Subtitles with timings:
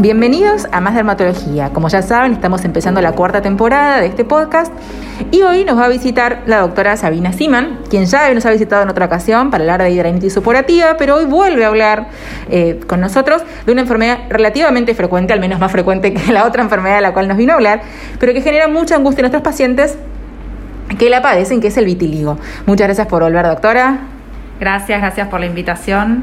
[0.00, 1.70] Bienvenidos a Más Dermatología.
[1.70, 4.72] Como ya saben, estamos empezando la cuarta temporada de este podcast
[5.32, 8.84] y hoy nos va a visitar la doctora Sabina Siman, quien ya nos ha visitado
[8.84, 12.10] en otra ocasión para hablar de hidradenitis supurativa, pero hoy vuelve a hablar
[12.48, 16.62] eh, con nosotros de una enfermedad relativamente frecuente, al menos más frecuente que la otra
[16.62, 17.80] enfermedad de la cual nos vino a hablar,
[18.20, 19.98] pero que genera mucha angustia en nuestros pacientes
[20.96, 22.38] que la padecen, que es el vitiligo.
[22.66, 23.98] Muchas gracias por volver, doctora.
[24.60, 26.22] Gracias, gracias por la invitación.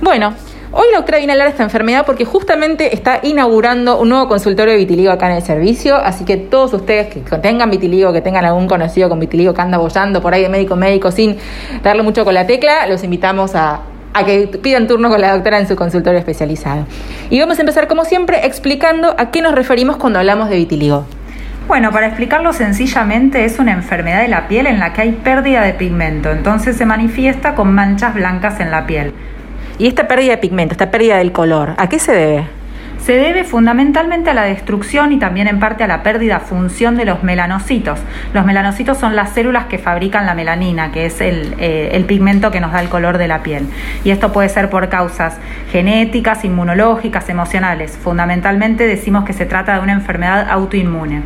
[0.00, 0.32] Bueno,
[0.74, 5.12] Hoy a hablar de esta enfermedad porque justamente está inaugurando un nuevo consultorio de vitiligo
[5.12, 9.10] acá en el servicio, así que todos ustedes que tengan vitiligo, que tengan algún conocido
[9.10, 11.36] con vitiligo que anda bollando por ahí de médico médico sin
[11.82, 13.80] darle mucho con la tecla, los invitamos a,
[14.14, 16.86] a que pidan turno con la doctora en su consultorio especializado.
[17.28, 21.04] Y vamos a empezar como siempre explicando a qué nos referimos cuando hablamos de vitiligo.
[21.68, 25.60] Bueno, para explicarlo sencillamente, es una enfermedad de la piel en la que hay pérdida
[25.60, 29.12] de pigmento, entonces se manifiesta con manchas blancas en la piel.
[29.82, 32.44] Y esta pérdida de pigmento, esta pérdida del color, ¿a qué se debe?
[33.04, 37.04] Se debe fundamentalmente a la destrucción y también en parte a la pérdida función de
[37.04, 37.98] los melanocitos.
[38.32, 42.52] Los melanocitos son las células que fabrican la melanina, que es el, eh, el, pigmento
[42.52, 43.66] que nos da el color de la piel.
[44.04, 45.38] Y esto puede ser por causas
[45.72, 47.98] genéticas, inmunológicas, emocionales.
[48.00, 51.22] Fundamentalmente decimos que se trata de una enfermedad autoinmune.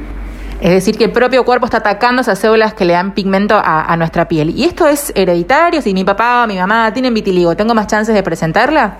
[0.60, 3.94] Es decir, que el propio cuerpo está atacando esas células que le dan pigmento a,
[3.96, 4.50] nuestra piel.
[4.50, 5.82] ¿Y esto es hereditario?
[5.82, 8.96] Si mi papá o mi mamá tienen vitiligo, ¿tengo más chances de presentarla?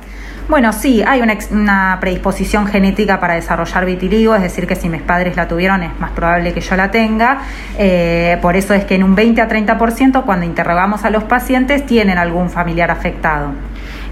[0.49, 5.35] Bueno, sí, hay una, predisposición genética para desarrollar vitiligo, es decir, que si mis padres
[5.35, 7.39] la tuvieron es más probable que yo la tenga.
[7.79, 11.85] Eh, por eso es que en un 20 a 30% cuando interrogamos a los pacientes
[11.87, 13.53] tienen algún familiar afectado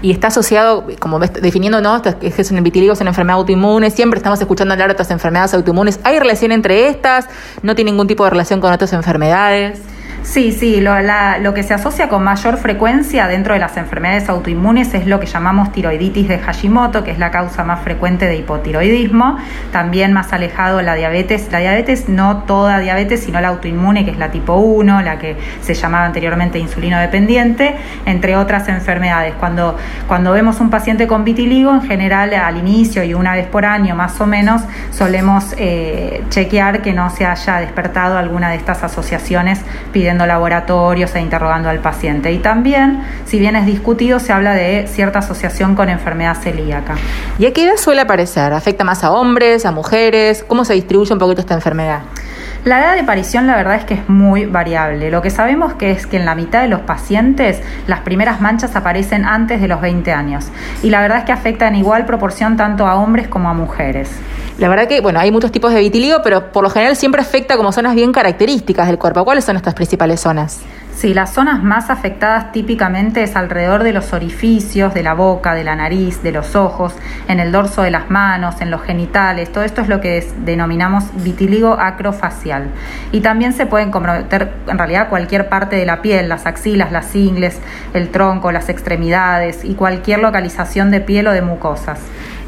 [0.01, 2.01] y está asociado, como definiendo, ¿no?
[2.21, 5.99] Es un vitiligo, es una enfermedad autoinmune, siempre estamos escuchando hablar de otras enfermedades autoinmunes.
[6.03, 7.27] ¿Hay relación entre estas?
[7.63, 9.81] ¿No tiene ningún tipo de relación con otras enfermedades?
[10.25, 10.95] Sí, sí, lo,
[11.39, 15.27] lo, que se asocia con mayor frecuencia dentro de las enfermedades autoinmunes es lo que
[15.27, 19.37] llamamos tiroiditis de Hashimoto, que es la causa más frecuente de hipotiroidismo.
[19.71, 24.17] También más alejado la diabetes, la diabetes no toda diabetes, sino la autoinmune, que es
[24.17, 27.75] la tipo 1, la que se llamaba anteriormente insulino dependiente,
[28.07, 29.35] entre otras enfermedades.
[29.35, 33.63] Cuando, cuando vemos un paciente con vitiligo, en general al inicio y una vez por
[33.63, 38.83] año más o menos, solemos eh, chequear que no se haya despertado alguna de estas
[38.83, 39.61] asociaciones
[39.93, 42.31] pidiendo laboratorios e interrogando al paciente.
[42.31, 46.95] Y también, si bien es discutido, se habla de cierta asociación con enfermedad celíaca.
[47.39, 48.53] ¿Y a qué edad suele aparecer?
[48.53, 50.45] ¿Afecta más a hombres, a mujeres?
[50.47, 52.01] ¿Cómo se distribuye un poquito esta enfermedad?
[52.65, 55.11] La edad de aparición la verdad es que es muy variable.
[55.11, 58.75] Lo que sabemos que es que en la mitad de los pacientes las primeras manchas
[58.75, 60.47] aparecen antes de los 20 años
[60.81, 64.09] y la verdad es que afecta en igual proporción tanto a hombres como a mujeres.
[64.57, 67.55] La verdad que, bueno, hay muchos tipos de vitiligo, pero por lo general siempre afecta
[67.55, 69.23] como zonas bien características del cuerpo.
[69.23, 70.61] ¿Cuáles son estas principales zonas?
[70.95, 75.65] Sí, las zonas más afectadas típicamente es alrededor de los orificios, de la boca, de
[75.65, 76.93] la nariz, de los ojos,
[77.27, 79.51] en el dorso de las manos, en los genitales.
[79.51, 82.69] Todo esto es lo que denominamos vitiligo acrofacial.
[83.11, 87.13] Y también se pueden comprometer en realidad cualquier parte de la piel, las axilas, las
[87.13, 87.59] ingles,
[87.93, 91.99] el tronco, las extremidades y cualquier localización de piel o de mucosas.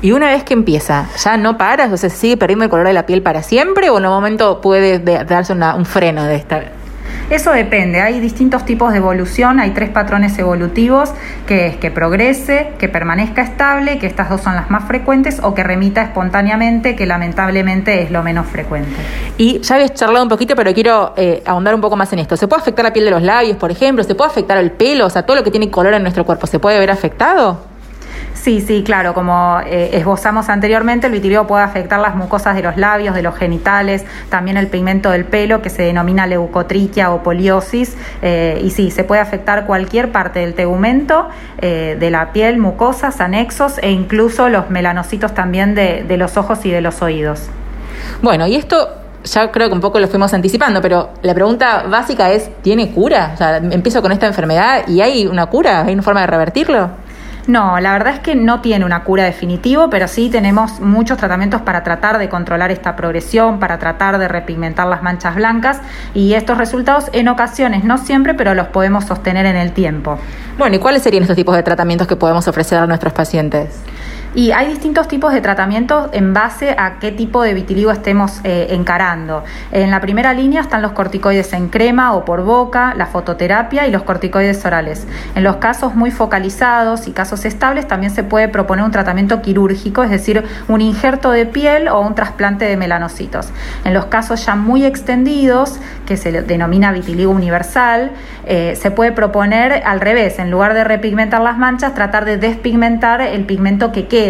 [0.02, 1.92] Y una vez que empieza, ¿ya no paras?
[1.92, 4.12] O sea, ¿se sigue perdiendo el color de la piel para siempre o en un
[4.12, 6.77] momento puede darse un freno de esta?
[7.30, 11.12] Eso depende, hay distintos tipos de evolución, hay tres patrones evolutivos,
[11.46, 15.54] que es que progrese, que permanezca estable, que estas dos son las más frecuentes, o
[15.54, 18.96] que remita espontáneamente, que lamentablemente es lo menos frecuente.
[19.38, 22.38] Y ya habías charlado un poquito, pero quiero eh, ahondar un poco más en esto.
[22.38, 24.06] ¿Se puede afectar la piel de los labios, por ejemplo?
[24.06, 25.06] ¿Se puede afectar el pelo?
[25.06, 27.77] O sea, todo lo que tiene color en nuestro cuerpo, ¿se puede ver afectado?
[28.48, 32.78] Sí, sí, claro, como eh, esbozamos anteriormente, el vitiligo puede afectar las mucosas de los
[32.78, 37.98] labios, de los genitales, también el pigmento del pelo, que se denomina leucotriquia o poliosis,
[38.22, 43.20] eh, y sí, se puede afectar cualquier parte del tegumento, eh, de la piel, mucosas,
[43.20, 47.50] anexos e incluso los melanocitos también de, de los ojos y de los oídos.
[48.22, 48.88] Bueno, y esto
[49.26, 53.32] ya creo que un poco lo fuimos anticipando, pero la pregunta básica es, ¿tiene cura?
[53.34, 57.07] O sea, empiezo con esta enfermedad y hay una cura, hay una forma de revertirlo.
[57.48, 61.62] No, la verdad es que no tiene una cura definitiva, pero sí tenemos muchos tratamientos
[61.62, 65.80] para tratar de controlar esta progresión, para tratar de repigmentar las manchas blancas
[66.14, 70.20] y estos resultados en ocasiones, no siempre, pero los podemos sostener en el tiempo.
[70.58, 73.70] Bueno, ¿y cuáles serían estos tipos de tratamientos que podemos ofrecer a nuestros pacientes?
[74.38, 78.68] Y hay distintos tipos de tratamientos en base a qué tipo de vitiligo estemos eh,
[78.70, 79.44] encarando.
[79.72, 83.92] En la primera línea están los corticoides en crema o por boca, la fototerapia y
[83.92, 85.08] los corticoides orales.
[85.34, 90.04] En los casos muy focalizados y casos estables también se puede proponer un tratamiento quirúrgico,
[90.04, 93.50] es decir, un injerto de piel o un trasplante de melanocitos.
[93.86, 98.12] En los casos ya muy extendidos, que se denomina vitiligo universal,
[98.46, 103.20] eh, se puede proponer al revés, en lugar de repigmentar las manchas, tratar de despigmentar
[103.22, 104.27] el pigmento que queda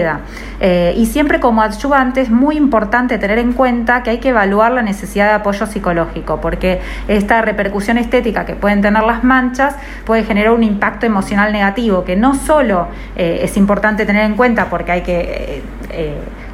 [0.59, 4.71] Eh, y siempre como adyuvante es muy importante tener en cuenta que hay que evaluar
[4.71, 10.23] la necesidad de apoyo psicológico, porque esta repercusión estética que pueden tener las manchas puede
[10.23, 14.91] generar un impacto emocional negativo, que no solo eh, es importante tener en cuenta porque
[14.91, 15.61] hay que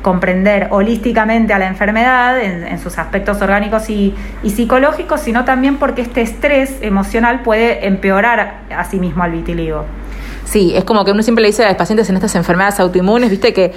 [0.03, 4.13] comprender holísticamente a la enfermedad en, sus aspectos orgánicos y,
[4.43, 9.85] psicológicos, sino también porque este estrés emocional puede empeorar a sí mismo al vitiligo.
[10.45, 13.29] Sí, es como que uno siempre le dice a los pacientes en estas enfermedades autoinmunes,
[13.29, 13.73] viste que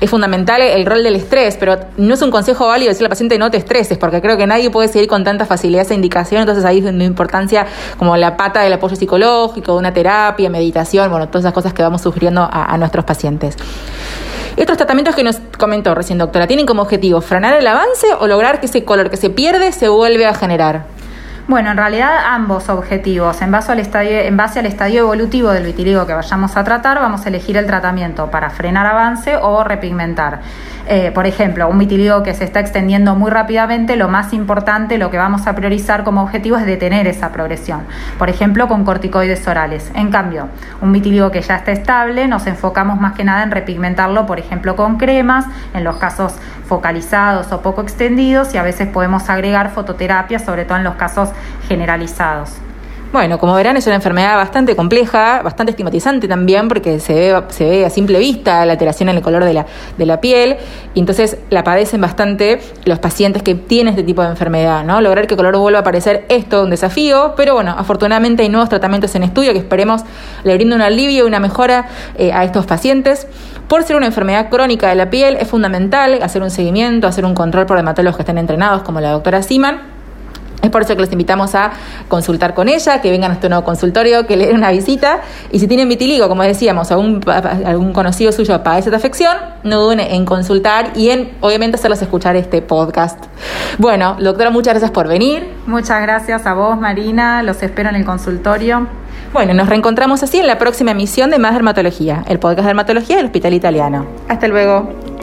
[0.00, 3.38] es fundamental el rol del estrés, pero no es un consejo válido decirle al paciente
[3.38, 6.64] no te estreses, porque creo que nadie puede seguir con tanta facilidad esa indicación, entonces
[6.64, 7.66] ahí es donde importancia
[7.98, 12.02] como la pata del apoyo psicológico, una terapia, meditación, bueno, todas esas cosas que vamos
[12.02, 13.56] sugiriendo a nuestros pacientes.
[14.56, 18.58] Estos tratamientos que nos comentó recién, doctora, ¿tienen como objetivo frenar el avance o lograr
[18.58, 20.95] que ese color que se pierde se vuelve a generar?
[21.48, 23.40] Bueno, en realidad ambos objetivos.
[23.40, 26.98] En base, al estadio, en base al estadio evolutivo del vitiligo que vayamos a tratar,
[26.98, 30.40] vamos a elegir el tratamiento para frenar avance o repigmentar.
[30.88, 35.10] Eh, por ejemplo, un vitiligo que se está extendiendo muy rápidamente, lo más importante, lo
[35.10, 37.82] que vamos a priorizar como objetivo es detener esa progresión.
[38.18, 39.90] Por ejemplo, con corticoides orales.
[39.94, 40.48] En cambio,
[40.80, 44.76] un vitiligo que ya está estable, nos enfocamos más que nada en repigmentarlo, por ejemplo,
[44.76, 46.36] con cremas, en los casos
[46.68, 51.30] focalizados o poco extendidos, y a veces podemos agregar fototerapia, sobre todo en los casos
[51.68, 52.50] generalizados.
[53.12, 57.64] Bueno, como verán, es una enfermedad bastante compleja, bastante estigmatizante también, porque se ve, se
[57.64, 59.64] ve a simple vista la alteración en el color de la,
[59.96, 60.56] de la piel,
[60.92, 65.00] y entonces la padecen bastante los pacientes que tienen este tipo de enfermedad, ¿no?
[65.00, 68.48] Lograr que el color vuelva a aparecer es todo un desafío, pero bueno, afortunadamente hay
[68.48, 70.02] nuevos tratamientos en estudio que esperemos
[70.42, 71.86] le brinden un alivio y una mejora
[72.18, 73.28] eh, a estos pacientes.
[73.68, 77.34] Por ser una enfermedad crónica de la piel, es fundamental hacer un seguimiento, hacer un
[77.34, 79.95] control por dermatólogos que estén entrenados, como la doctora Siman
[80.66, 81.72] es por eso que les invitamos a
[82.08, 85.20] consultar con ella, que vengan a nuestro nuevo consultorio, que le den una visita.
[85.50, 90.00] Y si tienen vitiligo, como decíamos, algún, algún conocido suyo padece esta afección, no duden
[90.00, 93.24] en consultar y en, obviamente, hacerlos escuchar este podcast.
[93.78, 95.46] Bueno, doctora, muchas gracias por venir.
[95.66, 97.42] Muchas gracias a vos, Marina.
[97.42, 98.86] Los espero en el consultorio.
[99.32, 103.16] Bueno, nos reencontramos así en la próxima emisión de Más Dermatología, el podcast de dermatología
[103.16, 104.06] del Hospital Italiano.
[104.28, 105.15] Hasta luego.